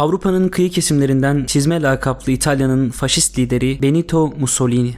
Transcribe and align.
Avrupa'nın 0.00 0.48
kıyı 0.48 0.70
kesimlerinden 0.70 1.44
çizme 1.44 1.82
lakaplı 1.82 2.32
İtalya'nın 2.32 2.90
faşist 2.90 3.38
lideri 3.38 3.82
Benito 3.82 4.32
Mussolini. 4.38 4.94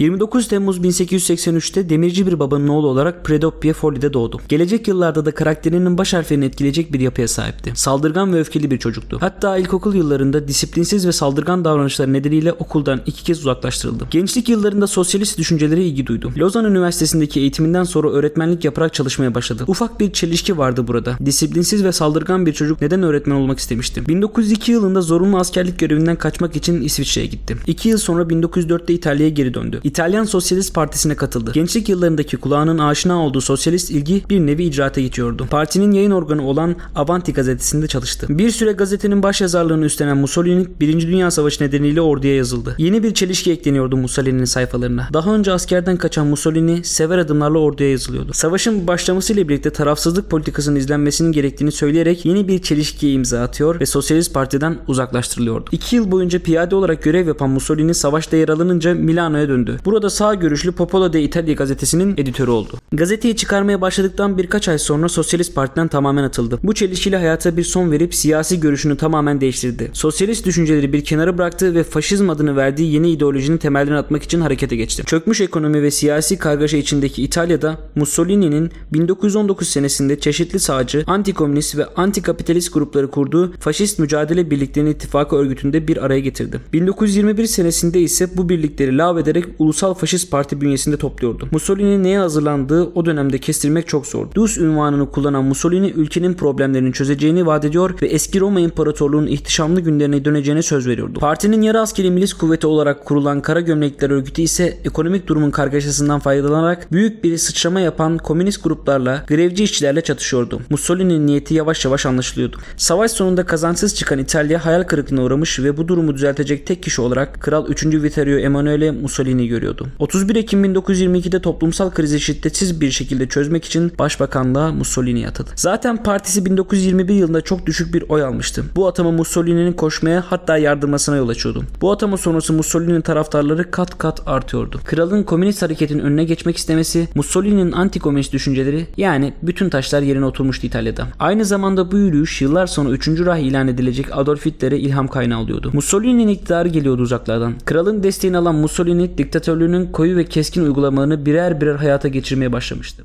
29 0.00 0.48
Temmuz 0.48 0.78
1883'te 0.78 1.88
demirci 1.88 2.26
bir 2.26 2.38
babanın 2.38 2.68
oğlu 2.68 2.86
olarak 2.88 3.24
Predoppia 3.24 3.72
Folli'de 3.72 4.12
doğdu. 4.12 4.40
Gelecek 4.48 4.88
yıllarda 4.88 5.26
da 5.26 5.30
karakterinin 5.30 5.98
baş 5.98 6.14
harflerini 6.14 6.44
etkileyecek 6.44 6.92
bir 6.92 7.00
yapıya 7.00 7.28
sahipti. 7.28 7.72
Saldırgan 7.74 8.32
ve 8.32 8.40
öfkeli 8.40 8.70
bir 8.70 8.78
çocuktu. 8.78 9.18
Hatta 9.20 9.56
ilkokul 9.56 9.94
yıllarında 9.94 10.48
disiplinsiz 10.48 11.06
ve 11.06 11.12
saldırgan 11.12 11.64
davranışları 11.64 12.12
nedeniyle 12.12 12.52
okuldan 12.52 13.00
iki 13.06 13.24
kez 13.24 13.38
uzaklaştırıldı. 13.38 14.06
Gençlik 14.10 14.48
yıllarında 14.48 14.86
sosyalist 14.86 15.38
düşüncelere 15.38 15.84
ilgi 15.84 16.06
duydu. 16.06 16.32
Lozan 16.38 16.64
Üniversitesi'ndeki 16.64 17.40
eğitiminden 17.40 17.84
sonra 17.84 18.10
öğretmenlik 18.10 18.64
yaparak 18.64 18.94
çalışmaya 18.94 19.34
başladı. 19.34 19.64
Ufak 19.66 20.00
bir 20.00 20.12
çelişki 20.12 20.58
vardı 20.58 20.88
burada. 20.88 21.16
Disiplinsiz 21.24 21.84
ve 21.84 21.92
saldırgan 21.92 22.46
bir 22.46 22.52
çocuk 22.52 22.80
neden 22.80 23.02
öğretmen 23.02 23.34
olmak 23.34 23.58
istemişti? 23.58 24.08
1902 24.08 24.72
yılında 24.72 25.00
zorunlu 25.00 25.38
askerlik 25.38 25.78
görevinden 25.78 26.16
kaçmak 26.16 26.56
için 26.56 26.82
İsviçre'ye 26.82 27.26
gitti. 27.26 27.56
2 27.66 27.88
yıl 27.88 27.98
sonra 27.98 28.22
1904'te 28.22 28.94
İtalya'ya 28.94 29.30
geri 29.30 29.54
döndü. 29.54 29.80
İtalyan 29.90 30.24
Sosyalist 30.24 30.74
Partisi'ne 30.74 31.14
katıldı. 31.14 31.52
Gençlik 31.54 31.88
yıllarındaki 31.88 32.36
kulağının 32.36 32.78
aşina 32.78 33.24
olduğu 33.24 33.40
sosyalist 33.40 33.90
ilgi 33.90 34.22
bir 34.30 34.40
nevi 34.40 34.64
icraata 34.64 35.00
geçiyordu. 35.00 35.46
Partinin 35.50 35.92
yayın 35.92 36.10
organı 36.10 36.46
olan 36.46 36.76
Avanti 36.94 37.32
gazetesinde 37.32 37.86
çalıştı. 37.86 38.26
Bir 38.30 38.50
süre 38.50 38.72
gazetenin 38.72 39.22
baş 39.22 39.40
yazarlığını 39.40 39.84
üstlenen 39.84 40.16
Mussolini 40.16 40.66
1. 40.80 41.00
Dünya 41.00 41.30
Savaşı 41.30 41.64
nedeniyle 41.64 42.00
orduya 42.00 42.36
yazıldı. 42.36 42.74
Yeni 42.78 43.02
bir 43.02 43.14
çelişki 43.14 43.52
ekleniyordu 43.52 43.96
Mussolini'nin 43.96 44.44
sayfalarına. 44.44 45.08
Daha 45.12 45.34
önce 45.34 45.52
askerden 45.52 45.96
kaçan 45.96 46.26
Mussolini 46.26 46.84
sever 46.84 47.18
adımlarla 47.18 47.58
orduya 47.58 47.90
yazılıyordu. 47.90 48.32
Savaşın 48.32 48.86
başlamasıyla 48.86 49.48
birlikte 49.48 49.70
tarafsızlık 49.70 50.30
politikasının 50.30 50.76
izlenmesinin 50.76 51.32
gerektiğini 51.32 51.72
söyleyerek 51.72 52.24
yeni 52.24 52.48
bir 52.48 52.62
çelişkiye 52.62 53.12
imza 53.12 53.42
atıyor 53.42 53.80
ve 53.80 53.86
Sosyalist 53.86 54.34
Parti'den 54.34 54.78
uzaklaştırılıyordu. 54.88 55.70
İki 55.72 55.96
yıl 55.96 56.10
boyunca 56.10 56.38
piyade 56.38 56.74
olarak 56.74 57.02
görev 57.02 57.28
yapan 57.28 57.50
Mussolini 57.50 57.94
savaşta 57.94 58.36
yer 58.36 58.48
alınınca 58.48 58.94
Milano'ya 58.94 59.48
döndü. 59.48 59.79
Burada 59.84 60.10
sağ 60.10 60.34
görüşlü 60.34 60.72
Popolo 60.72 61.12
de 61.12 61.22
Italia 61.22 61.54
gazetesinin 61.54 62.14
editörü 62.16 62.50
oldu. 62.50 62.78
Gazeteyi 62.92 63.36
çıkarmaya 63.36 63.80
başladıktan 63.80 64.38
birkaç 64.38 64.68
ay 64.68 64.78
sonra 64.78 65.08
Sosyalist 65.08 65.54
Parti'den 65.54 65.88
tamamen 65.88 66.24
atıldı. 66.24 66.58
Bu 66.62 66.74
çelişkiyle 66.74 67.16
hayata 67.16 67.56
bir 67.56 67.62
son 67.62 67.90
verip 67.90 68.14
siyasi 68.14 68.60
görüşünü 68.60 68.96
tamamen 68.96 69.40
değiştirdi. 69.40 69.90
Sosyalist 69.92 70.46
düşünceleri 70.46 70.92
bir 70.92 71.04
kenara 71.04 71.38
bıraktı 71.38 71.74
ve 71.74 71.82
faşizm 71.82 72.30
adını 72.30 72.56
verdiği 72.56 72.92
yeni 72.92 73.10
ideolojinin 73.10 73.58
temellerini 73.58 73.98
atmak 73.98 74.22
için 74.22 74.40
harekete 74.40 74.76
geçti. 74.76 75.02
Çökmüş 75.06 75.40
ekonomi 75.40 75.82
ve 75.82 75.90
siyasi 75.90 76.38
kargaşa 76.38 76.76
içindeki 76.76 77.22
İtalya'da 77.22 77.78
Mussolini'nin 77.94 78.70
1919 78.92 79.68
senesinde 79.68 80.20
çeşitli 80.20 80.58
sağcı, 80.58 81.04
antikomünist 81.06 81.76
ve 81.76 81.86
antikapitalist 81.86 82.74
grupları 82.74 83.10
kurduğu 83.10 83.52
Faşist 83.60 83.98
Mücadele 83.98 84.50
Birliklerinin 84.50 84.90
İttifakı 84.90 85.36
örgütünde 85.36 85.88
bir 85.88 86.04
araya 86.04 86.20
getirdi. 86.20 86.60
1921 86.72 87.46
senesinde 87.46 88.00
ise 88.00 88.36
bu 88.36 88.48
birlikleri 88.48 88.98
lağvederek 88.98 89.44
Ulusal 89.70 89.94
Faşist 89.94 90.30
Parti 90.30 90.60
bünyesinde 90.60 90.96
topluyordu. 90.96 91.48
Mussolini'nin 91.50 92.04
neye 92.04 92.18
hazırlandığı 92.18 92.84
o 92.94 93.06
dönemde 93.06 93.38
kestirmek 93.38 93.88
çok 93.88 94.06
zordu. 94.06 94.30
Dus 94.34 94.58
ünvanını 94.58 95.10
kullanan 95.10 95.44
Mussolini 95.44 95.90
ülkenin 95.90 96.34
problemlerini 96.34 96.92
çözeceğini 96.92 97.46
vaat 97.46 97.64
ediyor 97.64 97.94
ve 98.02 98.06
eski 98.06 98.40
Roma 98.40 98.60
İmparatorluğu'nun 98.60 99.26
ihtişamlı 99.26 99.80
günlerine 99.80 100.24
döneceğine 100.24 100.62
söz 100.62 100.86
veriyordu. 100.86 101.18
Partinin 101.20 101.62
yarı 101.62 101.80
askeri 101.80 102.10
milis 102.10 102.32
kuvveti 102.32 102.66
olarak 102.66 103.04
kurulan 103.04 103.42
Kara 103.42 103.60
Gömlekler 103.60 104.10
örgütü 104.10 104.42
ise 104.42 104.78
ekonomik 104.84 105.26
durumun 105.26 105.50
kargaşasından 105.50 106.20
faydalanarak 106.20 106.92
büyük 106.92 107.24
bir 107.24 107.38
sıçrama 107.38 107.80
yapan 107.80 108.18
komünist 108.18 108.64
gruplarla, 108.64 109.24
grevci 109.28 109.64
işçilerle 109.64 110.00
çatışıyordu. 110.00 110.60
Mussolini'nin 110.70 111.26
niyeti 111.26 111.54
yavaş 111.54 111.84
yavaş 111.84 112.06
anlaşılıyordu. 112.06 112.56
Savaş 112.76 113.10
sonunda 113.10 113.46
kazançsız 113.46 113.94
çıkan 113.94 114.18
İtalya 114.18 114.66
hayal 114.66 114.82
kırıklığına 114.82 115.22
uğramış 115.22 115.58
ve 115.60 115.76
bu 115.76 115.88
durumu 115.88 116.14
düzeltecek 116.14 116.66
tek 116.66 116.82
kişi 116.82 117.00
olarak 117.02 117.40
Kral 117.40 117.68
3. 117.68 117.86
Vittorio 117.86 118.38
Emanuele 118.38 118.90
Mussolini 118.90 119.46
görüyordu. 119.50 119.86
31 119.98 120.36
Ekim 120.36 120.64
1922'de 120.64 121.42
toplumsal 121.42 121.90
krizi 121.90 122.20
şiddetsiz 122.20 122.80
bir 122.80 122.90
şekilde 122.90 123.28
çözmek 123.28 123.64
için 123.64 123.92
başbakanlığa 123.98 124.72
Mussolini 124.72 125.28
atadı. 125.28 125.50
Zaten 125.56 126.02
partisi 126.02 126.44
1921 126.44 127.14
yılında 127.14 127.40
çok 127.40 127.66
düşük 127.66 127.94
bir 127.94 128.04
oy 128.08 128.24
almıştı. 128.24 128.64
Bu 128.76 128.88
atama 128.88 129.10
Mussolini'nin 129.10 129.72
koşmaya 129.72 130.24
hatta 130.28 130.56
yardırmasına 130.58 131.16
yol 131.16 131.28
açıyordu. 131.28 131.64
Bu 131.80 131.92
atama 131.92 132.16
sonrası 132.16 132.52
Mussolini'nin 132.52 133.00
taraftarları 133.00 133.70
kat 133.70 133.98
kat 133.98 134.22
artıyordu. 134.26 134.80
Kralın 134.84 135.22
komünist 135.22 135.62
hareketin 135.62 135.98
önüne 135.98 136.24
geçmek 136.24 136.56
istemesi, 136.56 137.08
Mussolini'nin 137.14 137.72
antikomünist 137.72 138.32
düşünceleri 138.32 138.86
yani 138.96 139.34
bütün 139.42 139.68
taşlar 139.68 140.02
yerine 140.02 140.24
oturmuştu 140.24 140.66
İtalya'da. 140.66 141.06
Aynı 141.18 141.44
zamanda 141.44 141.92
bu 141.92 141.98
yürüyüş 141.98 142.42
yıllar 142.42 142.66
sonra 142.66 142.90
3. 142.90 143.08
Rah 143.08 143.38
ilan 143.38 143.68
edilecek 143.68 144.06
Adolf 144.12 144.46
Hitler'e 144.46 144.78
ilham 144.78 145.08
kaynağı 145.08 145.40
oluyordu. 145.40 145.70
Mussolini'nin 145.72 146.28
iktidarı 146.28 146.68
geliyordu 146.68 147.02
uzaklardan. 147.02 147.54
Kralın 147.64 148.02
desteğini 148.02 148.36
alan 148.36 148.54
Mussolini 148.54 149.02
diktatörlüğünün 149.40 149.86
koyu 149.86 150.16
ve 150.16 150.24
keskin 150.24 150.64
uygulamalarını 150.64 151.26
birer 151.26 151.60
birer 151.60 151.74
hayata 151.74 152.08
geçirmeye 152.08 152.52
başlamıştı. 152.52 153.04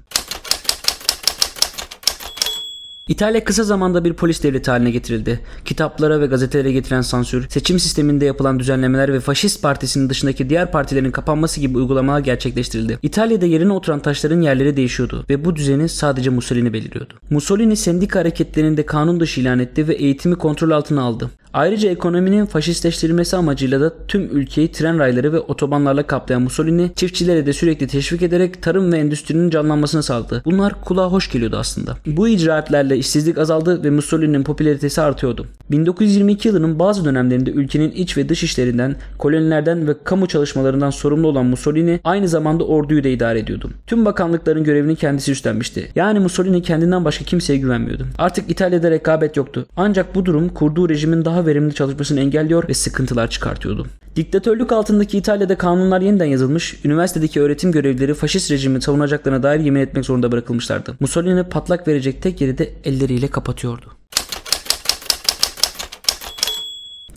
İtalya 3.07 3.43
kısa 3.43 3.63
zamanda 3.63 4.05
bir 4.05 4.13
polis 4.13 4.43
devleti 4.43 4.71
haline 4.71 4.91
getirildi. 4.91 5.39
Kitaplara 5.65 6.21
ve 6.21 6.25
gazetelere 6.25 6.71
getiren 6.71 7.01
sansür, 7.01 7.49
seçim 7.49 7.79
sisteminde 7.79 8.25
yapılan 8.25 8.59
düzenlemeler 8.59 9.13
ve 9.13 9.19
faşist 9.19 9.61
partisinin 9.61 10.09
dışındaki 10.09 10.49
diğer 10.49 10.71
partilerin 10.71 11.11
kapanması 11.11 11.59
gibi 11.59 11.77
uygulamalar 11.77 12.19
gerçekleştirildi. 12.19 12.99
İtalya'da 13.01 13.45
yerine 13.45 13.73
oturan 13.73 13.99
taşların 13.99 14.41
yerleri 14.41 14.77
değişiyordu 14.77 15.25
ve 15.29 15.45
bu 15.45 15.55
düzeni 15.55 15.89
sadece 15.89 16.29
Mussolini 16.29 16.73
belirliyordu. 16.73 17.13
Mussolini 17.29 17.75
sendika 17.75 18.19
hareketlerini 18.19 18.77
de 18.77 18.85
kanun 18.85 19.19
dışı 19.19 19.41
ilan 19.41 19.59
etti 19.59 19.87
ve 19.87 19.93
eğitimi 19.93 20.35
kontrol 20.35 20.71
altına 20.71 21.01
aldı. 21.01 21.31
Ayrıca 21.55 21.89
ekonominin 21.89 22.45
faşistleştirilmesi 22.45 23.37
amacıyla 23.37 23.81
da 23.81 23.93
tüm 24.07 24.37
ülkeyi 24.37 24.71
tren 24.71 24.99
rayları 24.99 25.33
ve 25.33 25.39
otobanlarla 25.39 26.07
kaplayan 26.07 26.41
Mussolini 26.41 26.91
çiftçilere 26.95 27.45
de 27.45 27.53
sürekli 27.53 27.87
teşvik 27.87 28.21
ederek 28.21 28.63
tarım 28.63 28.91
ve 28.91 28.97
endüstrinin 28.97 29.49
canlanmasını 29.49 30.03
sağladı. 30.03 30.41
Bunlar 30.45 30.81
kulağa 30.81 31.11
hoş 31.11 31.31
geliyordu 31.31 31.57
aslında. 31.59 31.97
Bu 32.05 32.27
icraatlerle 32.27 32.97
işsizlik 32.97 33.37
azaldı 33.37 33.83
ve 33.83 33.89
Mussolini'nin 33.89 34.43
popülaritesi 34.43 35.01
artıyordu. 35.01 35.45
1922 35.71 36.47
yılının 36.47 36.79
bazı 36.79 37.05
dönemlerinde 37.05 37.51
ülkenin 37.51 37.91
iç 37.91 38.17
ve 38.17 38.29
dış 38.29 38.43
işlerinden, 38.43 38.95
kolonilerden 39.17 39.87
ve 39.87 39.95
kamu 40.03 40.27
çalışmalarından 40.27 40.89
sorumlu 40.89 41.27
olan 41.27 41.45
Mussolini 41.45 41.99
aynı 42.03 42.27
zamanda 42.27 42.63
orduyu 42.63 43.03
da 43.03 43.07
idare 43.07 43.39
ediyordu. 43.39 43.69
Tüm 43.87 44.05
bakanlıkların 44.05 44.63
görevini 44.63 44.95
kendisi 44.95 45.31
üstlenmişti. 45.31 45.91
Yani 45.95 46.19
Mussolini 46.19 46.61
kendinden 46.61 47.05
başka 47.05 47.25
kimseye 47.25 47.59
güvenmiyordu. 47.59 48.05
Artık 48.17 48.51
İtalya'da 48.51 48.91
rekabet 48.91 49.37
yoktu. 49.37 49.65
Ancak 49.77 50.15
bu 50.15 50.25
durum 50.25 50.49
kurduğu 50.49 50.89
rejimin 50.89 51.25
daha 51.25 51.44
verimli 51.45 51.73
çalışmasını 51.73 52.19
engelliyor 52.19 52.67
ve 52.69 52.73
sıkıntılar 52.73 53.29
çıkartıyordu. 53.29 53.87
Diktatörlük 54.15 54.71
altındaki 54.71 55.17
İtalya'da 55.17 55.57
kanunlar 55.57 56.01
yeniden 56.01 56.25
yazılmış, 56.25 56.79
üniversitedeki 56.85 57.41
öğretim 57.41 57.71
görevlileri 57.71 58.13
faşist 58.13 58.51
rejimi 58.51 58.81
savunacaklarına 58.81 59.43
dair 59.43 59.59
yemin 59.59 59.79
etmek 59.79 60.05
zorunda 60.05 60.31
bırakılmışlardı. 60.31 60.95
Mussolini 60.99 61.43
patlak 61.43 61.87
verecek 61.87 62.21
tek 62.21 62.41
yeri 62.41 62.57
de 62.57 62.73
elleriyle 62.83 63.27
kapatıyordu. 63.27 63.85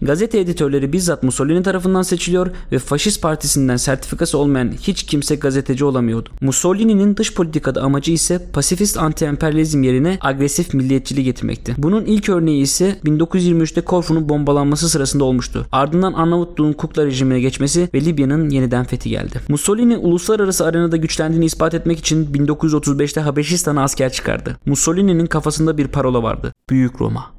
Gazete 0.02 0.38
editörleri 0.38 0.92
bizzat 0.92 1.22
Mussolini 1.22 1.62
tarafından 1.62 2.02
seçiliyor 2.02 2.50
ve 2.72 2.78
faşist 2.78 3.22
partisinden 3.22 3.76
sertifikası 3.76 4.38
olmayan 4.38 4.72
hiç 4.80 5.02
kimse 5.02 5.34
gazeteci 5.34 5.84
olamıyordu. 5.84 6.30
Mussolini'nin 6.40 7.16
dış 7.16 7.34
politikada 7.34 7.82
amacı 7.82 8.12
ise 8.12 8.50
pasifist 8.52 8.96
anti-emperyalizm 8.96 9.86
yerine 9.86 10.18
agresif 10.20 10.74
milliyetçiliği 10.74 11.24
getirmekti. 11.24 11.74
Bunun 11.78 12.04
ilk 12.04 12.28
örneği 12.28 12.62
ise 12.62 12.96
1923'te 13.04 13.80
Korfu'nun 13.80 14.28
bombalanması 14.28 14.88
sırasında 14.88 15.24
olmuştu. 15.24 15.66
Ardından 15.72 16.12
Arnavutluğun 16.12 16.72
Kukla 16.72 17.06
rejimine 17.06 17.40
geçmesi 17.40 17.88
ve 17.94 18.00
Libya'nın 18.00 18.50
yeniden 18.50 18.84
fethi 18.84 19.10
geldi. 19.10 19.40
Mussolini 19.48 19.96
uluslararası 19.96 20.66
arenada 20.66 20.96
güçlendiğini 20.96 21.44
ispat 21.44 21.74
etmek 21.74 21.98
için 21.98 22.26
1935'te 22.26 23.20
Habeşistan'a 23.20 23.82
asker 23.82 24.12
çıkardı. 24.12 24.56
Mussolini'nin 24.66 25.26
kafasında 25.26 25.78
bir 25.78 25.88
parola 25.88 26.22
vardı. 26.22 26.52
Büyük 26.70 27.00
Roma. 27.00 27.37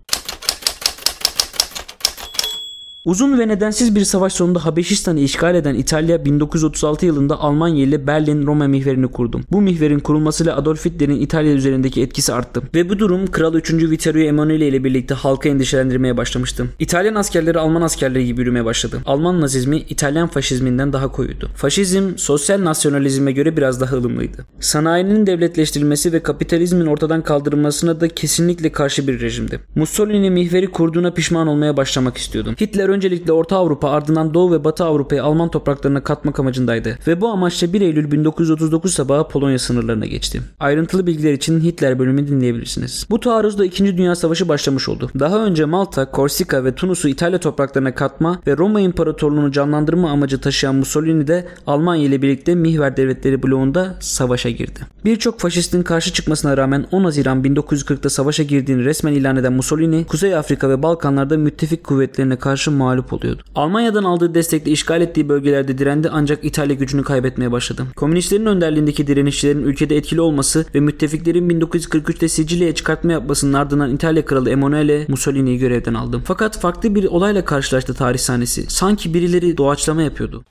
Uzun 3.06 3.40
ve 3.40 3.48
nedensiz 3.48 3.96
bir 3.96 4.04
savaş 4.04 4.34
sonunda 4.34 4.66
Habeşistan'ı 4.66 5.20
işgal 5.20 5.56
eden 5.56 5.76
İtalya 5.76 6.26
1936 6.26 7.06
yılında 7.06 7.40
Almanya 7.40 7.84
ile 7.84 8.08
Berlin-Roma 8.08 8.68
mihverini 8.68 9.08
kurdu. 9.08 9.42
Bu 9.52 9.62
mihverin 9.62 10.00
kurulmasıyla 10.00 10.58
Adolf 10.58 10.86
Hitler'in 10.86 11.22
İtalya 11.22 11.54
üzerindeki 11.54 12.02
etkisi 12.02 12.34
arttı. 12.34 12.62
Ve 12.76 12.90
bu 12.90 13.00
durum 13.00 13.28
Kral 13.28 13.54
3. 13.54 13.74
Vittorio 13.74 14.22
Emanuele 14.22 14.68
ile 14.68 14.84
birlikte 14.84 15.14
halka 15.14 15.50
endişelendirmeye 15.50 16.18
başlamıştı. 16.18 16.66
İtalyan 16.80 17.16
askerleri 17.16 17.60
Alman 17.60 17.82
askerleri 17.82 18.26
gibi 18.26 18.42
yürümeye 18.42 18.66
başladı. 18.66 19.02
Alman 19.06 19.42
nazizmi 19.42 19.78
İtalyan 19.78 20.28
faşizminden 20.28 20.94
daha 20.94 21.12
koyuydu. 21.12 21.50
Faşizm 21.56 22.18
sosyal 22.18 22.64
nasyonalizme 22.64 23.32
göre 23.32 23.58
biraz 23.58 23.82
daha 23.82 23.96
ılımlıydı. 23.96 24.46
Sanayinin 24.60 25.28
devletleştirilmesi 25.28 26.14
ve 26.14 26.24
kapitalizmin 26.24 26.86
ortadan 26.86 27.22
kaldırılmasına 27.22 28.02
da 28.02 28.08
kesinlikle 28.08 28.72
karşı 28.72 29.08
bir 29.08 29.22
rejimdi. 29.22 29.60
Mussolini 29.76 30.30
mihveri 30.30 30.68
kurduğuna 30.68 31.14
pişman 31.14 31.48
olmaya 31.48 31.78
başlamak 31.78 32.18
istiyordu. 32.18 32.56
Hitler 32.62 32.89
Hitler 32.90 32.96
öncelikle 32.96 33.34
Orta 33.34 33.58
Avrupa 33.58 33.90
ardından 33.90 34.34
Doğu 34.34 34.52
ve 34.52 34.64
Batı 34.64 34.84
Avrupa'yı 34.84 35.24
Alman 35.24 35.52
topraklarına 35.52 36.04
katmak 36.04 36.40
amacındaydı 36.40 36.98
ve 37.08 37.22
bu 37.22 37.28
amaçla 37.28 37.74
1 37.74 37.82
Eylül 37.82 38.12
1939 38.12 38.94
sabahı 38.94 39.28
Polonya 39.28 39.60
sınırlarına 39.60 40.06
geçti. 40.06 40.42
Ayrıntılı 40.60 41.08
bilgiler 41.08 41.34
için 41.34 41.60
Hitler 41.60 42.00
bölümünü 42.00 42.28
dinleyebilirsiniz. 42.28 43.08
Bu 43.10 43.20
taarruzda 43.20 43.66
2. 43.66 43.98
Dünya 43.98 44.16
Savaşı 44.16 44.50
başlamış 44.50 44.90
oldu. 44.90 45.10
Daha 45.20 45.46
önce 45.46 45.66
Malta, 45.66 46.12
Korsika 46.12 46.64
ve 46.64 46.76
Tunus'u 46.76 47.08
İtalya 47.08 47.40
topraklarına 47.40 47.96
katma 47.96 48.42
ve 48.48 48.58
Roma 48.58 48.82
İmparatorluğunu 48.82 49.52
canlandırma 49.52 50.10
amacı 50.10 50.42
taşıyan 50.42 50.76
Mussolini 50.76 51.28
de 51.28 51.48
Almanya 51.68 52.04
ile 52.04 52.22
birlikte 52.22 52.56
Mihver 52.56 52.98
Devletleri 52.98 53.44
bloğunda 53.44 53.96
savaşa 54.00 54.50
girdi. 54.50 54.80
Birçok 55.06 55.40
faşistin 55.40 55.84
karşı 55.84 56.14
çıkmasına 56.14 56.58
rağmen 56.58 56.86
10 56.92 57.04
Haziran 57.04 57.44
1940'ta 57.44 58.10
savaşa 58.10 58.44
girdiğini 58.44 58.86
resmen 58.86 59.14
ilan 59.14 59.38
eden 59.38 59.54
Mussolini, 59.54 60.06
Kuzey 60.06 60.36
Afrika 60.36 60.70
ve 60.70 60.84
Balkanlarda 60.84 61.38
müttefik 61.38 61.84
kuvvetlerine 61.84 62.36
karşı 62.36 62.72
mağlup 62.80 63.14
oluyordu. 63.14 63.44
Almanya'dan 63.56 64.04
aldığı 64.04 64.36
destekle 64.36 64.72
işgal 64.72 65.02
ettiği 65.02 65.30
bölgelerde 65.30 65.78
direndi 65.78 66.10
ancak 66.12 66.46
İtalya 66.46 66.76
gücünü 66.76 67.04
kaybetmeye 67.04 67.52
başladı. 67.52 67.86
Komünistlerin 67.96 68.46
önderliğindeki 68.46 69.08
direnişçilerin 69.08 69.64
ülkede 69.64 69.98
etkili 69.98 70.22
olması 70.22 70.66
ve 70.76 70.80
müttefiklerin 70.80 71.50
1943'te 71.50 72.28
Sicilya'ya 72.30 72.76
çıkartma 72.76 73.12
yapmasının 73.12 73.54
ardından 73.54 73.94
İtalya 73.96 74.26
kralı 74.26 74.50
Emanuele 74.50 75.06
Mussolini'yi 75.08 75.58
görevden 75.58 75.94
aldı. 75.94 76.22
Fakat 76.26 76.60
farklı 76.60 76.96
bir 76.96 77.06
olayla 77.06 77.46
karşılaştı 77.46 77.94
tarih 77.94 78.20
sahnesi. 78.20 78.66
Sanki 78.70 79.14
birileri 79.14 79.58
doğaçlama 79.58 80.02
yapıyordu. 80.02 80.44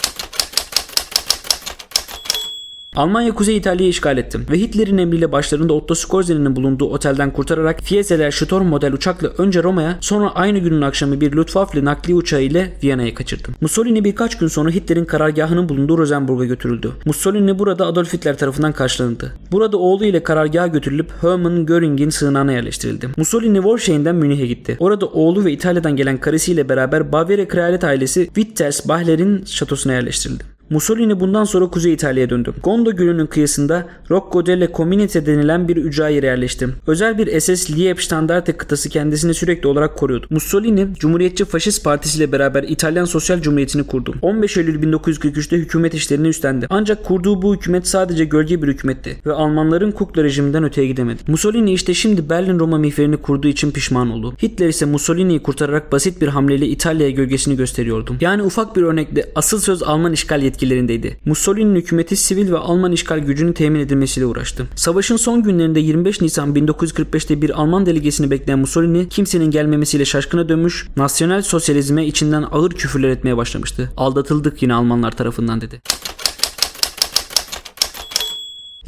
Almanya 2.98 3.34
Kuzey 3.34 3.56
İtalya'yı 3.56 3.90
işgal 3.90 4.18
etti 4.18 4.40
ve 4.50 4.58
Hitler'in 4.58 4.98
emriyle 4.98 5.32
başlarında 5.32 5.72
Otto 5.72 5.94
Skorzen'in 5.94 6.56
bulunduğu 6.56 6.84
otelden 6.84 7.32
kurtararak 7.32 7.80
Fieseler 7.82 8.30
Storm 8.30 8.66
model 8.66 8.92
uçakla 8.92 9.28
önce 9.28 9.62
Roma'ya 9.62 9.98
sonra 10.00 10.34
aynı 10.34 10.58
günün 10.58 10.82
akşamı 10.82 11.20
bir 11.20 11.32
Luftwaffe 11.32 11.84
nakliye 11.84 12.16
uçağı 12.16 12.42
ile 12.42 12.72
Viyana'ya 12.82 13.14
kaçırdı. 13.14 13.48
Mussolini 13.60 14.04
birkaç 14.04 14.38
gün 14.38 14.46
sonra 14.46 14.70
Hitler'in 14.70 15.04
karargahının 15.04 15.68
bulunduğu 15.68 15.98
Rosenburg'a 15.98 16.44
götürüldü. 16.44 16.92
Mussolini 17.04 17.58
burada 17.58 17.86
Adolf 17.86 18.12
Hitler 18.12 18.38
tarafından 18.38 18.72
karşılandı. 18.72 19.32
Burada 19.52 19.76
oğlu 19.76 20.04
ile 20.04 20.22
karargaha 20.22 20.66
götürülüp 20.66 21.10
Hermann 21.20 21.66
Göring'in 21.66 22.10
sığınağına 22.10 22.52
yerleştirildi. 22.52 23.08
Mussolini 23.16 23.56
Wolfsheim'den 23.56 24.14
Münih'e 24.14 24.46
gitti. 24.46 24.76
Orada 24.80 25.06
oğlu 25.06 25.44
ve 25.44 25.52
İtalya'dan 25.52 25.96
gelen 25.96 26.18
karısıyla 26.18 26.68
beraber 26.68 27.12
Bavyera 27.12 27.48
kraliyet 27.48 27.84
ailesi 27.84 28.24
Wittelsbachler'in 28.24 29.44
şatosuna 29.44 29.92
yerleştirildi. 29.92 30.57
Mussolini 30.70 31.20
bundan 31.20 31.44
sonra 31.44 31.66
Kuzey 31.66 31.92
İtalya'ya 31.92 32.30
döndü. 32.30 32.54
Gondo 32.62 32.96
Gölü'nün 32.96 33.26
kıyısında 33.26 33.88
Rocco 34.10 34.46
delle 34.46 34.68
Comunite 34.76 35.26
denilen 35.26 35.68
bir 35.68 35.76
ücra 35.76 36.08
yerleşti. 36.08 36.68
Özel 36.86 37.18
bir 37.18 37.40
SS 37.40 37.70
Lieb 37.70 37.98
Standarte 37.98 38.52
kıtası 38.52 38.88
kendisini 38.88 39.34
sürekli 39.34 39.68
olarak 39.68 39.96
koruyordu. 39.98 40.26
Mussolini, 40.30 40.88
Cumhuriyetçi 40.94 41.44
Faşist 41.44 41.84
Partisi 41.84 42.18
ile 42.18 42.32
beraber 42.32 42.62
İtalyan 42.62 43.04
Sosyal 43.04 43.40
Cumhuriyeti'ni 43.40 43.86
kurdu. 43.86 44.14
15 44.22 44.56
Eylül 44.56 44.82
1943'te 44.82 45.56
hükümet 45.56 45.94
işlerini 45.94 46.28
üstlendi. 46.28 46.66
Ancak 46.70 47.04
kurduğu 47.04 47.42
bu 47.42 47.54
hükümet 47.54 47.88
sadece 47.88 48.24
gölge 48.24 48.62
bir 48.62 48.68
hükümetti 48.68 49.16
ve 49.26 49.32
Almanların 49.32 49.92
Kukla 49.92 50.24
rejiminden 50.24 50.64
öteye 50.64 50.86
gidemedi. 50.86 51.22
Mussolini 51.28 51.72
işte 51.72 51.94
şimdi 51.94 52.30
Berlin-Roma 52.30 52.78
mihverini 52.78 53.16
kurduğu 53.16 53.48
için 53.48 53.70
pişman 53.70 54.10
oldu. 54.10 54.34
Hitler 54.42 54.68
ise 54.68 54.86
Mussolini'yi 54.86 55.42
kurtararak 55.42 55.92
basit 55.92 56.20
bir 56.20 56.28
hamleyle 56.28 56.66
İtalya'ya 56.66 57.10
gölgesini 57.10 57.56
gösteriyordu. 57.56 58.16
Yani 58.20 58.42
ufak 58.42 58.76
bir 58.76 58.82
örnekle 58.82 59.26
asıl 59.34 59.60
söz 59.60 59.82
Alman 59.82 60.12
işgal 60.12 60.42
yetkisi 60.42 60.57
etkilerindeydi. 60.58 61.18
Mussolini'nin 61.24 61.76
hükümeti 61.80 62.16
sivil 62.16 62.52
ve 62.52 62.58
Alman 62.58 62.92
işgal 62.92 63.18
gücünün 63.18 63.52
temin 63.52 63.80
edilmesiyle 63.80 64.26
uğraştı. 64.26 64.66
Savaşın 64.74 65.16
son 65.16 65.42
günlerinde 65.42 65.80
25 65.80 66.20
Nisan 66.20 66.54
1945'te 66.54 67.42
bir 67.42 67.50
Alman 67.60 67.86
delegesini 67.86 68.30
bekleyen 68.30 68.58
Mussolini 68.58 69.08
kimsenin 69.08 69.50
gelmemesiyle 69.50 70.04
şaşkına 70.04 70.48
dönmüş, 70.48 70.86
nasyonel 70.96 71.42
sosyalizme 71.42 72.06
içinden 72.06 72.44
ağır 72.50 72.70
küfürler 72.70 73.08
etmeye 73.08 73.36
başlamıştı. 73.36 73.92
Aldatıldık 73.96 74.62
yine 74.62 74.74
Almanlar 74.74 75.16
tarafından 75.16 75.60
dedi. 75.60 75.80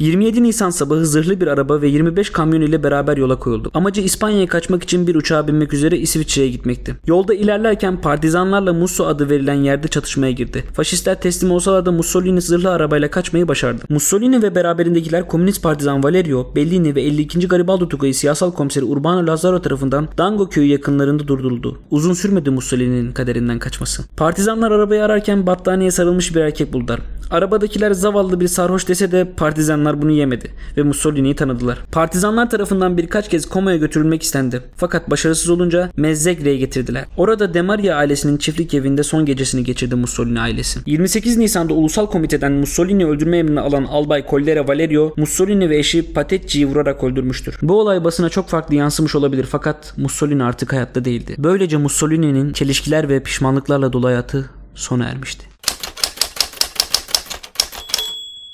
27 0.01 0.43
Nisan 0.43 0.69
sabahı 0.69 1.05
zırhlı 1.05 1.41
bir 1.41 1.47
araba 1.47 1.81
ve 1.81 1.87
25 1.87 2.29
kamyon 2.29 2.61
ile 2.61 2.83
beraber 2.83 3.17
yola 3.17 3.39
koyuldu. 3.39 3.71
Amacı 3.73 4.01
İspanya'ya 4.01 4.47
kaçmak 4.47 4.83
için 4.83 5.07
bir 5.07 5.15
uçağa 5.15 5.47
binmek 5.47 5.73
üzere 5.73 5.97
İsviçre'ye 5.97 6.49
gitmekti. 6.49 6.95
Yolda 7.07 7.33
ilerlerken 7.33 8.01
partizanlarla 8.01 8.73
Musso 8.73 9.05
adı 9.05 9.29
verilen 9.29 9.53
yerde 9.53 9.87
çatışmaya 9.87 10.31
girdi. 10.31 10.63
Faşistler 10.73 11.21
teslim 11.21 11.51
olsalar 11.51 11.85
da 11.85 11.91
Mussolini 11.91 12.41
zırhlı 12.41 12.71
arabayla 12.71 13.11
kaçmayı 13.11 13.47
başardı. 13.47 13.83
Mussolini 13.89 14.43
ve 14.43 14.55
beraberindekiler 14.55 15.27
Komünist 15.27 15.63
Partizan 15.63 16.03
Valerio, 16.03 16.55
Bellini 16.55 16.95
ve 16.95 17.01
52. 17.01 17.47
Garibaldi 17.47 17.87
Tugayı 17.87 18.15
siyasal 18.15 18.51
komiseri 18.51 18.85
Urbano 18.85 19.27
Lazzaro 19.27 19.61
tarafından 19.61 20.07
Dango 20.17 20.49
köyü 20.49 20.67
yakınlarında 20.67 21.27
durduruldu. 21.27 21.79
Uzun 21.91 22.13
sürmedi 22.13 22.49
Mussolini'nin 22.49 23.11
kaderinden 23.11 23.59
kaçması. 23.59 24.03
Partizanlar 24.17 24.71
arabayı 24.71 25.03
ararken 25.03 25.47
battaniyeye 25.47 25.91
sarılmış 25.91 26.35
bir 26.35 26.41
erkek 26.41 26.73
buldular. 26.73 26.99
Arabadakiler 27.31 27.91
zavallı 27.91 28.39
bir 28.39 28.47
sarhoş 28.47 28.87
dese 28.87 29.11
de 29.11 29.33
partizanlar 29.37 29.90
bunu 30.01 30.11
yemedi 30.11 30.51
ve 30.77 30.83
Mussolini'yi 30.83 31.35
tanıdılar. 31.35 31.77
Partizanlar 31.91 32.49
tarafından 32.49 32.97
birkaç 32.97 33.29
kez 33.29 33.49
komaya 33.49 33.77
götürülmek 33.77 34.23
istendi. 34.23 34.61
Fakat 34.75 35.09
başarısız 35.09 35.49
olunca 35.49 35.89
Mezzegre'ye 35.97 36.57
getirdiler. 36.57 37.05
Orada 37.17 37.53
Demaria 37.53 37.95
ailesinin 37.95 38.37
çiftlik 38.37 38.73
evinde 38.73 39.03
son 39.03 39.25
gecesini 39.25 39.63
geçirdi 39.63 39.95
Mussolini 39.95 40.39
ailesi. 40.39 40.79
28 40.85 41.37
Nisan'da 41.37 41.73
Ulusal 41.73 42.07
Komite'den 42.07 42.51
Mussolini 42.51 43.05
öldürme 43.05 43.37
emrini 43.37 43.59
alan 43.59 43.83
Albay 43.83 44.25
Collera 44.29 44.67
Valerio, 44.67 45.13
Mussolini 45.17 45.69
ve 45.69 45.77
eşi 45.77 46.13
Patecci'yi 46.13 46.67
vurarak 46.67 47.03
öldürmüştür. 47.03 47.57
Bu 47.61 47.79
olay 47.79 48.03
basına 48.03 48.29
çok 48.29 48.47
farklı 48.47 48.75
yansımış 48.75 49.15
olabilir 49.15 49.45
fakat 49.49 49.93
Mussolini 49.97 50.43
artık 50.43 50.73
hayatta 50.73 51.05
değildi. 51.05 51.35
Böylece 51.37 51.77
Mussolini'nin 51.77 52.53
çelişkiler 52.53 53.09
ve 53.09 53.23
pişmanlıklarla 53.23 53.93
dolu 53.93 54.07
hayatı 54.07 54.49
sona 54.75 55.05
ermişti. 55.05 55.50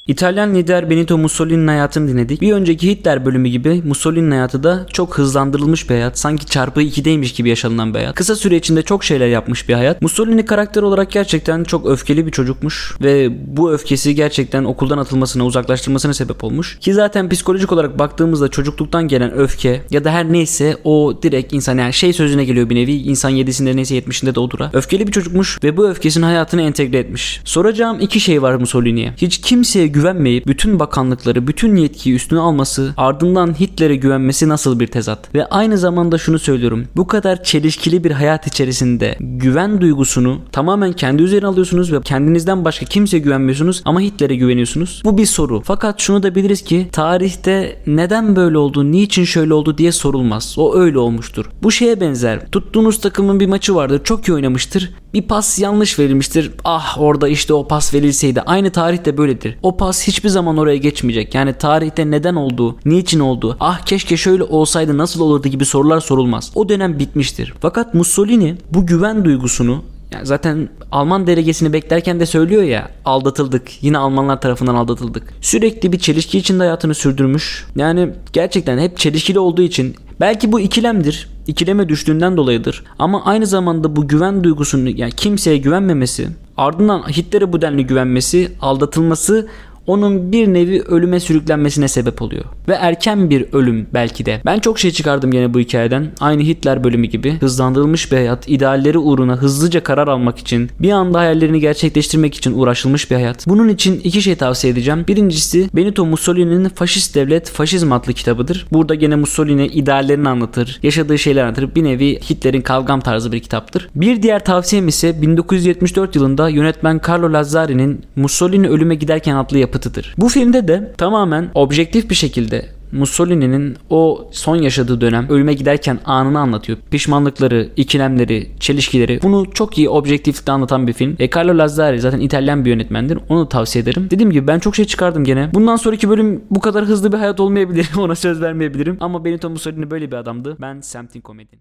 İtalyan 0.08 0.56
lider 0.56 0.90
Benito 0.90 1.18
Mussolini'nin 1.18 1.68
hayatını 1.68 2.08
dinledik. 2.08 2.42
Bir 2.42 2.54
önceki 2.54 2.90
Hitler 2.90 3.26
bölümü 3.26 3.50
gibi 3.50 3.82
Mussolini'nin 3.86 4.32
hayatı 4.32 4.64
da 4.64 4.86
çok 4.94 5.18
hızlandırılmış 5.18 5.90
bir 5.90 5.96
hayat. 5.96 6.20
Sanki 6.20 6.46
çarpı 6.46 6.82
2'deymiş 6.82 7.36
gibi 7.36 7.50
yaşanılan 7.50 7.94
bir 7.94 8.00
hayat. 8.00 8.16
Kısa 8.16 8.36
süre 8.36 8.56
içinde 8.56 8.82
çok 8.82 9.04
şeyler 9.04 9.28
yapmış 9.28 9.70
bir 9.70 9.74
hayat. 9.74 10.02
Mussolini 10.02 10.46
karakter 10.46 10.82
olarak 10.82 11.12
gerçekten 11.12 11.64
çok 11.64 11.86
öfkeli 11.86 12.26
bir 12.26 12.32
çocukmuş 12.32 12.96
ve 13.02 13.30
bu 13.58 13.74
öfkesi 13.74 14.16
gerçekten 14.16 14.64
okuldan 14.64 14.98
atılmasına, 14.98 15.46
uzaklaştırmasına 15.46 16.14
sebep 16.14 16.44
olmuş. 16.44 16.78
Ki 16.80 16.94
zaten 16.94 17.30
psikolojik 17.30 17.72
olarak 17.72 18.00
baktığımızda 18.00 18.48
çocukluktan 18.48 19.08
gelen 19.08 19.34
öfke 19.34 19.82
ya 19.92 20.04
da 20.04 20.12
her 20.12 20.32
neyse 20.32 20.78
o 20.84 21.20
direkt 21.24 21.54
insan 21.54 21.78
yani 21.78 21.94
şey 21.94 22.14
sözüne 22.14 22.46
geliyor 22.46 22.70
bir 22.70 22.76
nevi. 22.76 22.94
insan 22.94 23.30
yedisinde 23.30 23.76
neyse 23.76 23.96
yetmişinde 23.96 24.36
de 24.36 24.40
odur. 24.40 24.60
Öfkeli 24.74 25.08
bir 25.08 25.12
çocukmuş 25.12 25.64
ve 25.64 25.78
bu 25.78 25.90
öfkesini 25.90 26.26
hayatına 26.26 26.62
entegre 26.62 26.98
etmiş. 26.98 27.42
Soracağım 27.44 27.98
iki 28.02 28.20
şey 28.20 28.42
var 28.42 28.56
Mussolini'ye. 28.56 29.14
Hiç 29.18 29.42
kimseye 29.42 29.97
güvenmeyip 29.98 30.48
bütün 30.48 30.80
bakanlıkları, 30.80 31.48
bütün 31.48 31.76
yetkiyi 31.76 32.16
üstüne 32.16 32.40
alması, 32.40 32.94
ardından 32.98 33.60
Hitler'e 33.60 33.96
güvenmesi 33.96 34.50
nasıl 34.50 34.80
bir 34.80 34.88
tezat? 34.88 35.36
Ve 35.36 35.46
aynı 35.46 35.78
zamanda 35.78 36.18
şunu 36.18 36.40
söylüyorum. 36.40 36.86
Bu 36.96 37.08
kadar 37.08 37.44
çelişkili 37.44 38.04
bir 38.04 38.12
hayat 38.12 38.48
içerisinde 38.48 39.18
güven 39.20 39.82
duygusunu 39.82 40.40
tamamen 40.52 40.94
kendi 40.94 41.24
üzerine 41.24 41.48
alıyorsunuz 41.48 41.94
ve 41.94 42.02
kendinizden 42.02 42.66
başka 42.66 42.86
kimseye 42.86 43.20
güvenmiyorsunuz 43.20 43.82
ama 43.86 44.02
Hitler'e 44.02 44.36
güveniyorsunuz. 44.36 45.02
Bu 45.06 45.18
bir 45.18 45.26
soru. 45.26 45.62
Fakat 45.66 46.00
şunu 46.00 46.24
da 46.24 46.36
biliriz 46.36 46.62
ki 46.62 46.88
tarihte 46.92 47.82
neden 47.88 48.36
böyle 48.36 48.58
oldu, 48.58 48.92
niçin 48.92 49.24
şöyle 49.24 49.54
oldu 49.54 49.78
diye 49.78 49.92
sorulmaz. 49.92 50.56
O 50.58 50.76
öyle 50.76 51.00
olmuştur. 51.00 51.46
Bu 51.64 51.72
şeye 51.72 52.02
benzer. 52.02 52.52
Tuttuğunuz 52.52 53.02
takımın 53.02 53.40
bir 53.40 53.48
maçı 53.48 53.76
vardır. 53.76 54.02
Çok 54.04 54.28
iyi 54.28 54.34
oynamıştır. 54.34 54.94
Bir 55.18 55.22
pas 55.22 55.60
yanlış 55.60 56.00
verilmiştir. 56.00 56.52
Ah 56.64 56.98
orada 57.00 57.28
işte 57.28 57.54
o 57.54 57.68
pas 57.68 57.94
verilseydi. 57.94 58.42
Aynı 58.42 58.72
tarihte 58.72 59.18
böyledir. 59.18 59.58
O 59.64 59.78
pas 59.78 60.08
hiçbir 60.08 60.30
zaman 60.30 60.58
oraya 60.58 60.78
geçmeyecek. 60.78 61.36
Yani 61.36 61.54
tarihte 61.54 62.12
neden 62.12 62.36
olduğu, 62.36 62.78
niçin 62.86 63.20
olduğu, 63.20 63.58
ah 63.60 63.80
keşke 63.86 64.18
şöyle 64.18 64.44
olsaydı 64.44 64.98
nasıl 64.98 65.22
olurdu 65.22 65.48
gibi 65.48 65.66
sorular 65.66 66.00
sorulmaz. 66.00 66.52
O 66.56 66.70
dönem 66.70 67.00
bitmiştir. 67.00 67.54
Fakat 67.62 67.94
Mussolini 67.94 68.56
bu 68.74 68.86
güven 68.86 69.26
duygusunu 69.26 69.84
yani 70.12 70.26
zaten 70.26 70.70
Alman 70.92 71.28
delegesini 71.28 71.74
beklerken 71.74 72.20
de 72.20 72.26
söylüyor 72.26 72.64
ya 72.64 72.92
aldatıldık. 73.06 73.84
Yine 73.84 73.98
Almanlar 73.98 74.42
tarafından 74.42 74.76
aldatıldık. 74.76 75.34
Sürekli 75.42 75.92
bir 75.92 76.00
çelişki 76.00 76.38
içinde 76.38 76.64
hayatını 76.64 76.96
sürdürmüş. 76.96 77.66
Yani 77.76 78.10
gerçekten 78.34 78.80
hep 78.80 78.98
çelişkili 78.98 79.40
olduğu 79.40 79.62
için 79.62 79.96
belki 80.20 80.52
bu 80.52 80.60
ikilemdir. 80.60 81.37
İkileme 81.48 81.90
düştüğünden 81.90 82.38
dolayıdır. 82.38 82.84
Ama 83.00 83.26
aynı 83.26 83.48
zamanda 83.48 83.96
bu 83.96 84.08
güven 84.08 84.44
duygusunu 84.44 84.90
yani 84.90 85.12
kimseye 85.12 85.58
güvenmemesi 85.58 86.28
ardından 86.58 87.02
Hitler'e 87.02 87.54
bu 87.54 87.62
denli 87.62 87.88
güvenmesi, 87.88 88.52
aldatılması 88.62 89.48
onun 89.88 90.32
bir 90.32 90.48
nevi 90.48 90.82
ölüme 90.82 91.20
sürüklenmesine 91.20 91.88
sebep 91.88 92.22
oluyor. 92.22 92.44
Ve 92.68 92.74
erken 92.74 93.30
bir 93.30 93.46
ölüm 93.54 93.88
belki 93.94 94.26
de. 94.26 94.42
Ben 94.46 94.60
çok 94.60 94.80
şey 94.80 94.92
çıkardım 94.92 95.32
gene 95.32 95.54
bu 95.54 95.60
hikayeden. 95.60 96.08
Aynı 96.20 96.42
Hitler 96.42 96.84
bölümü 96.84 97.08
gibi 97.08 97.40
hızlandırılmış 97.40 98.12
bir 98.12 98.18
hayat, 98.18 98.50
idealleri 98.50 98.98
uğruna 98.98 99.36
hızlıca 99.36 99.84
karar 99.84 100.08
almak 100.08 100.38
için, 100.38 100.70
bir 100.80 100.92
anda 100.92 101.20
hayallerini 101.20 101.60
gerçekleştirmek 101.60 102.36
için 102.36 102.54
uğraşılmış 102.54 103.12
bir 103.12 103.16
hayat. 103.16 103.48
Bunun 103.48 103.70
için 103.70 104.02
iki 104.04 104.22
şey 104.22 104.36
tavsiye 104.36 104.74
edeceğim. 104.74 105.06
Birincisi 105.08 105.70
Benito 105.74 106.06
Mussolini'nin 106.06 106.70
Faşist 106.70 107.16
Devlet, 107.16 107.50
Faşizm 107.50 107.92
adlı 107.92 108.14
kitabıdır. 108.14 108.68
Burada 108.72 108.96
gene 108.96 109.16
Mussolini 109.16 109.68
ideallerini 109.68 110.30
anlatır, 110.30 110.80
yaşadığı 110.84 111.18
şeyler 111.18 111.44
anlatır. 111.44 111.76
Bir 111.76 111.84
nevi 111.84 112.20
Hitler'in 112.30 112.62
kavgam 112.62 113.00
tarzı 113.02 113.32
bir 113.32 113.40
kitaptır. 113.40 113.90
Bir 113.96 114.22
diğer 114.22 114.46
tavsiyem 114.46 114.88
ise 114.88 115.22
1974 115.22 116.16
yılında 116.16 116.50
yönetmen 116.50 117.02
Carlo 117.08 117.34
Lazzari'nin 117.34 118.02
Mussolini 118.16 118.70
ölüme 118.70 118.96
giderken 118.96 119.36
adlı 119.36 119.58
yapıtıdır. 119.78 120.16
Bu 120.18 120.30
filmde 120.30 120.68
de 120.68 120.94
tamamen 120.98 121.50
objektif 121.54 122.10
bir 122.10 122.16
şekilde 122.16 122.66
Mussolini'nin 122.92 123.76
o 123.90 124.30
son 124.32 124.56
yaşadığı 124.56 125.02
dönem 125.02 125.30
ölüme 125.30 125.54
giderken 125.54 126.00
anını 126.06 126.40
anlatıyor. 126.40 126.78
Pişmanlıkları, 126.92 127.70
ikilemleri, 127.76 128.52
çelişkileri. 128.60 129.20
Bunu 129.24 129.46
çok 129.54 129.78
iyi 129.78 129.90
objektiflikte 129.90 130.52
anlatan 130.52 130.88
bir 130.88 130.94
film. 130.94 131.16
E 131.20 131.30
Carlo 131.30 131.58
Lazzari 131.58 132.00
zaten 132.00 132.20
İtalyan 132.20 132.66
bir 132.66 132.70
yönetmendir. 132.70 133.20
Onu 133.30 133.50
tavsiye 133.50 133.84
ederim. 133.84 134.08
Dediğim 134.12 134.32
gibi 134.32 134.48
ben 134.48 134.60
çok 134.60 134.76
şey 134.76 134.86
çıkardım 134.86 135.24
gene. 135.24 135.50
Bundan 135.54 135.76
sonraki 135.76 136.10
bölüm 136.10 136.44
bu 136.50 136.60
kadar 136.60 136.86
hızlı 136.86 137.12
bir 137.12 137.18
hayat 137.18 137.40
olmayabilir. 137.40 137.90
Ona 137.98 138.16
söz 138.16 138.42
vermeyebilirim. 138.42 138.98
Ama 139.00 139.26
Benito 139.26 139.50
Mussolini 139.50 139.92
böyle 139.92 140.12
bir 140.12 140.16
adamdı. 140.16 140.58
Ben 140.62 140.82
semtin 140.82 141.22
komedini. 141.22 141.60